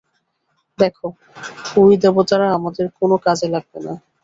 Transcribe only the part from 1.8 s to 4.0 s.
ওই দেবতারা আমাদের কোনো কাজে লাগবে না।